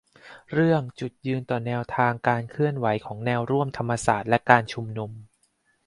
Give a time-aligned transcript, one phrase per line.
[0.53, 5.11] เรื่อง จุดยืนต่อแนวทางการเคลื่อนไหวของแนวร่วมธรรมศาสตร์และการชุมนุม